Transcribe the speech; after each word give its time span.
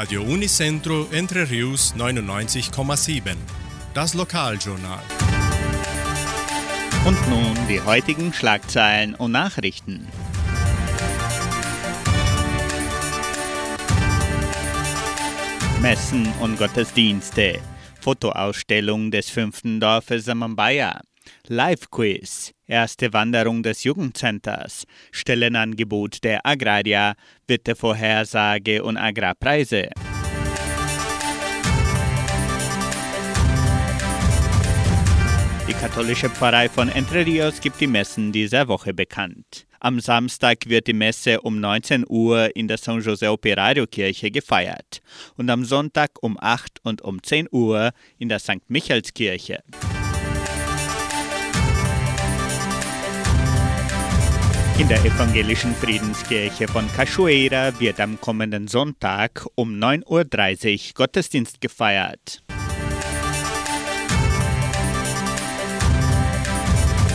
Radio 0.00 0.22
Unicentro 0.22 1.08
Entre 1.12 1.50
Rius 1.50 1.94
99,7. 1.94 3.36
Das 3.92 4.14
Lokaljournal. 4.14 5.02
Und 7.04 7.28
nun 7.28 7.54
die 7.68 7.82
heutigen 7.82 8.32
Schlagzeilen 8.32 9.14
und 9.14 9.32
Nachrichten. 9.32 10.08
Messen 15.82 16.32
und 16.40 16.56
Gottesdienste. 16.56 17.60
Fotoausstellung 18.00 19.10
des 19.10 19.28
fünften 19.28 19.80
Dorfes 19.80 20.24
Samambaya. 20.24 21.02
Live-Quiz, 21.46 22.52
erste 22.66 23.12
Wanderung 23.12 23.62
des 23.62 23.84
Jugendcenters, 23.84 24.84
Stellenangebot 25.12 26.22
der 26.24 26.44
Agraria, 26.44 27.14
Wettervorhersage 27.46 28.82
und 28.82 28.96
Agrarpreise. 28.96 29.90
Die 35.70 35.74
katholische 35.74 36.28
Pfarrei 36.28 36.68
von 36.68 36.88
Entre 36.88 37.24
Rios 37.24 37.60
gibt 37.60 37.80
die 37.80 37.86
Messen 37.86 38.32
dieser 38.32 38.66
Woche 38.66 38.92
bekannt. 38.92 39.66
Am 39.78 39.98
Samstag 39.98 40.68
wird 40.68 40.88
die 40.88 40.92
Messe 40.92 41.40
um 41.40 41.58
19 41.58 42.04
Uhr 42.06 42.54
in 42.54 42.68
der 42.68 42.76
San 42.76 43.00
José 43.00 43.30
Operario 43.30 43.86
Kirche 43.86 44.30
gefeiert 44.30 45.00
und 45.36 45.48
am 45.48 45.64
Sonntag 45.64 46.10
um 46.20 46.36
8 46.38 46.80
und 46.82 47.00
um 47.00 47.22
10 47.22 47.48
Uhr 47.50 47.92
in 48.18 48.28
der 48.28 48.40
St. 48.40 48.68
Michaelskirche. 48.68 49.62
In 54.80 54.88
der 54.88 55.04
evangelischen 55.04 55.74
Friedenskirche 55.74 56.66
von 56.66 56.90
Cachoeira 56.96 57.78
wird 57.78 58.00
am 58.00 58.18
kommenden 58.18 58.66
Sonntag 58.66 59.46
um 59.54 59.74
9.30 59.74 60.88
Uhr 60.88 60.94
Gottesdienst 60.94 61.60
gefeiert. 61.60 62.42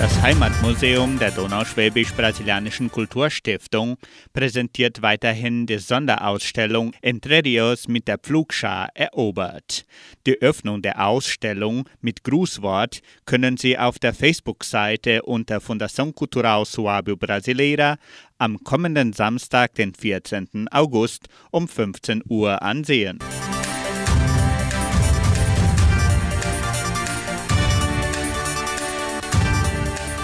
Das 0.00 0.22
Heimatmuseum 0.22 1.18
der 1.18 1.30
Donauschwäbisch-Brasilianischen 1.30 2.90
Kulturstiftung 2.90 3.98
präsentiert 4.32 5.02
weiterhin 5.02 5.66
die 5.66 5.76
Sonderausstellung 5.76 6.94
Entre 7.02 7.44
Rios 7.44 7.86
mit 7.86 8.08
der 8.08 8.16
Pflugschar 8.16 8.88
erobert. 8.94 9.84
Die 10.26 10.40
Öffnung 10.40 10.80
der 10.80 11.06
Ausstellung 11.06 11.86
mit 12.00 12.24
Grußwort 12.24 13.00
können 13.26 13.58
Sie 13.58 13.76
auf 13.76 13.98
der 13.98 14.14
Facebook-Seite 14.14 15.22
unter 15.24 15.58
Fundação 15.58 16.14
Cultural 16.14 16.62
Suábio 16.62 17.16
Brasileira 17.16 17.98
am 18.38 18.56
kommenden 18.64 19.12
Samstag, 19.12 19.74
den 19.74 19.92
14. 19.94 20.68
August 20.70 21.28
um 21.50 21.68
15 21.68 22.22
Uhr 22.26 22.62
ansehen. 22.62 23.18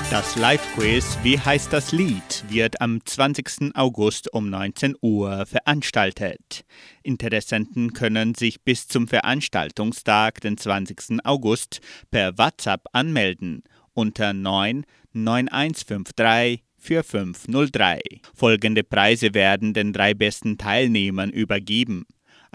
Das 0.08 0.36
Live-Quiz 0.36 1.18
Wie 1.24 1.36
heißt 1.36 1.72
das 1.72 1.90
Lied 1.90 2.44
wird 2.48 2.80
am 2.80 3.04
20. 3.04 3.74
August 3.74 4.32
um 4.32 4.48
19 4.48 4.94
Uhr 5.00 5.46
veranstaltet. 5.46 6.64
Interessenten 7.02 7.92
können 7.92 8.36
sich 8.36 8.62
bis 8.62 8.86
zum 8.86 9.08
Veranstaltungstag, 9.08 10.40
den 10.40 10.56
20. 10.56 11.24
August, 11.24 11.80
per 12.12 12.38
WhatsApp 12.38 12.84
anmelden 12.92 13.64
unter 13.94 14.32
9 14.32 14.84
9153 15.12 16.62
4503. 16.78 17.98
Folgende 18.32 18.84
Preise 18.84 19.34
werden 19.34 19.74
den 19.74 19.92
drei 19.92 20.14
besten 20.14 20.56
Teilnehmern 20.56 21.30
übergeben 21.30 22.06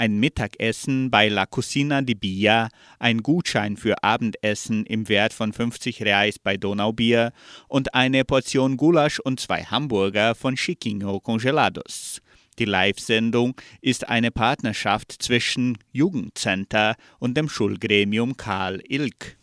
ein 0.01 0.19
Mittagessen 0.19 1.11
bei 1.11 1.29
La 1.29 1.45
Cucina 1.45 2.01
di 2.01 2.15
Bia, 2.15 2.69
ein 2.97 3.21
Gutschein 3.21 3.77
für 3.77 4.03
Abendessen 4.03 4.83
im 4.87 5.07
Wert 5.07 5.31
von 5.31 5.53
50 5.53 6.01
Reais 6.01 6.39
bei 6.39 6.57
Donaubier 6.57 7.33
und 7.67 7.93
eine 7.93 8.25
Portion 8.25 8.77
Gulasch 8.77 9.19
und 9.19 9.39
zwei 9.39 9.63
Hamburger 9.63 10.33
von 10.33 10.55
Chiquinho 10.55 11.19
Congelados. 11.19 12.19
Die 12.57 12.65
Live-Sendung 12.65 13.53
ist 13.79 14.09
eine 14.09 14.31
Partnerschaft 14.31 15.11
zwischen 15.19 15.77
Jugendcenter 15.91 16.95
und 17.19 17.37
dem 17.37 17.47
Schulgremium 17.47 18.35
Karl 18.37 18.81
Ilk. 18.89 19.37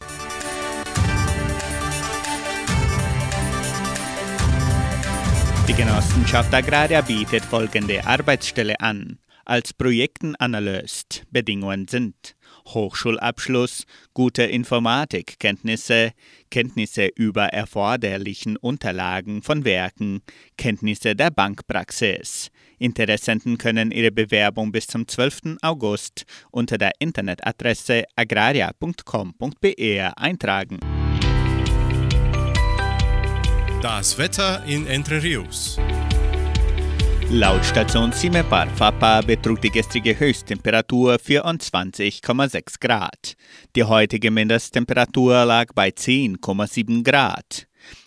Die 5.69 5.75
Genossenschaft 5.75 6.53
Agraria 6.53 7.01
bietet 7.03 7.45
folgende 7.45 8.05
Arbeitsstelle 8.05 8.81
an 8.81 9.21
als 9.49 9.73
Projektenanalyst 9.73 11.25
Bedingungen 11.31 11.89
sind 11.89 12.37
Hochschulabschluss, 12.69 13.85
gute 14.13 14.43
Informatikkenntnisse, 14.43 16.13
Kenntnisse 16.51 17.09
über 17.17 17.47
erforderlichen 17.47 18.59
Unterlagen 18.59 19.43
von 19.43 19.65
Werken, 19.65 20.21
Kenntnisse 20.59 21.17
der 21.17 21.31
Bankpraxis. 21.31 22.51
Interessenten 22.79 23.57
können 23.59 23.91
ihre 23.91 24.13
Bewerbung 24.13 24.71
bis 24.71 24.87
zum 24.87 25.09
12. 25.09 25.57
August 25.63 26.25
unter 26.51 26.77
der 26.77 26.93
Internetadresse 26.99 28.05
agraria.com.br 28.17 30.13
eintragen. 30.17 30.79
Das 33.81 34.19
Wetter 34.19 34.65
in 34.67 34.87
Entre 34.87 35.23
Rios. 35.23 35.79
Laut 37.31 37.63
Station 37.63 38.11
Cimepar 38.11 38.67
Fapa 38.69 39.21
betrug 39.21 39.61
die 39.61 39.69
gestrige 39.69 40.19
Höchsttemperatur 40.19 41.17
24,6 41.17 42.81
Grad. 42.81 43.35
Die 43.77 43.85
heutige 43.85 44.31
Mindesttemperatur 44.31 45.45
lag 45.45 45.67
bei 45.75 45.91
10,7 45.91 47.05
Grad. 47.05 47.67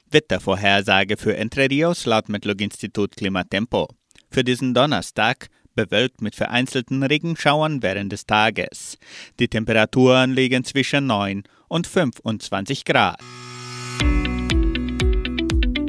Wettervorhersage 0.10 1.18
für 1.18 1.38
Entre 1.38 1.70
Rios 1.70 2.08
laut 2.08 2.30
Metlog-Institut 2.30 3.16
Klimatempo. 3.16 3.90
Für 4.32 4.44
diesen 4.44 4.74
Donnerstag 4.74 5.50
bewölkt 5.76 6.24
mit 6.24 6.36
vereinzelten 6.36 7.04
Regenschauern 7.04 7.84
während 7.84 8.12
des 8.12 8.26
Tages. 8.26 8.98
Die 9.40 9.48
Temperaturen 9.48 10.34
liegen 10.34 10.64
zwischen 10.64 11.06
9 11.06 11.44
und 11.68 11.86
25 11.86 12.86
Grad. 12.86 13.20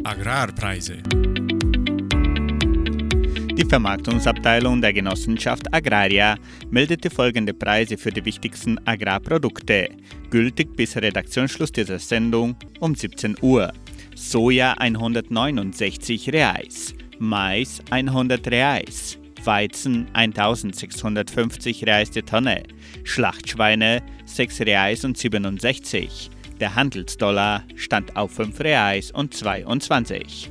Agrarpreise. 0.05 1.03
Die 3.73 3.77
Vermarktungsabteilung 3.77 4.83
der 4.83 4.93
Genossenschaft 4.93 5.73
Agraria 5.73 6.37
meldete 6.71 7.09
folgende 7.09 7.55
Preise 7.55 7.97
für 7.97 8.11
die 8.11 8.23
wichtigsten 8.23 8.79
Agrarprodukte, 8.87 9.89
gültig 10.29 10.77
bis 10.77 10.95
Redaktionsschluss 10.95 11.73
dieser 11.73 11.99
Sendung 11.99 12.55
um 12.81 12.95
17 12.95 13.39
Uhr. 13.41 13.73
Soja 14.15 14.75
169 14.75 16.31
Reais, 16.35 16.93
Mais 17.19 17.81
100 17.89 18.47
Reais, 18.49 19.19
Weizen 19.43 20.07
1650 20.13 21.87
Reais 21.87 22.11
die 22.11 22.21
Tonne, 22.21 22.65
Schlachtschweine 23.05 24.03
6 24.27 24.61
Reais 24.61 25.03
und 25.07 25.17
67. 25.17 26.31
Der 26.61 26.75
Handelsdollar 26.75 27.65
stand 27.77 28.17
auf 28.17 28.33
5 28.33 28.61
Reais 28.61 29.13
und 29.13 29.33
22. 29.33 30.51